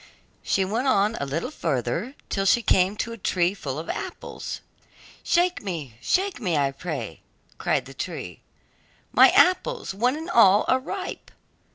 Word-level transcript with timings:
She 0.41 0.65
went 0.65 0.87
on 0.87 1.13
a 1.19 1.27
little 1.27 1.51
farther, 1.51 2.15
till 2.27 2.47
she 2.47 2.63
came 2.63 2.95
to 2.95 3.11
a 3.13 3.19
tree 3.19 3.53
full 3.53 3.77
of 3.77 3.87
apples. 3.87 4.61
'Shake 5.21 5.61
me, 5.61 5.93
shake 6.01 6.39
me, 6.41 6.57
I 6.57 6.71
pray,' 6.71 7.21
cried 7.59 7.85
the 7.85 7.93
tree; 7.93 8.41
'my 9.11 9.29
apples, 9.29 9.93
one 9.93 10.15
and 10.15 10.27
all, 10.31 10.65
are 10.67 10.79
ripe. 10.79 11.29